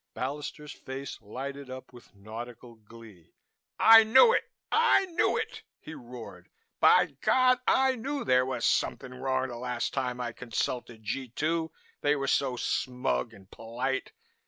Ballister's 0.15 0.71
face 0.71 1.21
lighted 1.21 1.69
up 1.69 1.93
with 1.93 2.15
nautical 2.15 2.73
glee. 2.73 3.35
"I 3.79 4.03
knew 4.03 4.33
it! 4.33 4.45
I 4.71 5.05
knew 5.05 5.37
it!" 5.37 5.61
he 5.79 5.93
roared. 5.93 6.49
"By 6.79 7.17
God! 7.21 7.59
I 7.67 7.93
knew 7.97 8.23
there 8.25 8.47
was 8.47 8.65
something 8.65 9.13
wrong 9.13 9.49
the 9.49 9.57
last 9.57 9.93
time 9.93 10.19
I 10.19 10.31
consulted 10.31 11.03
G 11.03 11.29
2, 11.29 11.71
they 12.01 12.15
were 12.15 12.25
so 12.25 12.55
smug 12.55 13.31
and 13.31 13.51
polite. 13.51 14.11